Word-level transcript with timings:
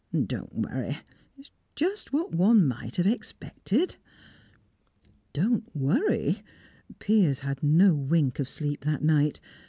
"Don't 0.25 0.51
worry. 0.55 0.97
It's 1.37 1.51
just 1.75 2.11
what 2.11 2.33
one 2.33 2.65
might 2.67 2.95
have 2.95 3.05
expected." 3.05 3.97
Don't 5.31 5.69
worry! 5.75 6.41
Piers 6.97 7.41
had 7.41 7.61
no 7.61 7.93
wink 7.93 8.39
of 8.39 8.49
sleep 8.49 8.81
that 8.83 9.03
night. 9.03 9.39